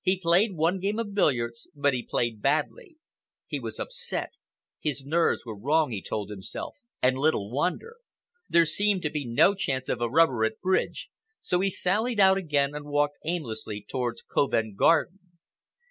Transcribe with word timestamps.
He 0.00 0.18
played 0.18 0.54
one 0.56 0.80
game 0.80 0.98
of 0.98 1.12
billiards, 1.12 1.68
but 1.74 1.92
he 1.92 2.02
played 2.02 2.40
badly. 2.40 2.96
He 3.46 3.60
was 3.60 3.78
upset. 3.78 4.38
His 4.80 5.04
nerves 5.04 5.44
were 5.44 5.54
wrong 5.54 5.90
he 5.90 6.00
told 6.00 6.30
himself, 6.30 6.74
and 7.02 7.18
little 7.18 7.50
wonder. 7.50 7.96
There 8.48 8.64
seemed 8.64 9.02
to 9.02 9.10
be 9.10 9.26
no 9.26 9.54
chance 9.54 9.90
of 9.90 10.00
a 10.00 10.08
rubber 10.08 10.46
at 10.46 10.62
bridge, 10.62 11.10
so 11.42 11.60
he 11.60 11.68
sallied 11.68 12.20
out 12.20 12.38
again 12.38 12.74
and 12.74 12.86
walked 12.86 13.18
aimlessly 13.26 13.84
towards 13.86 14.22
Covent 14.22 14.76
Garden. 14.78 15.18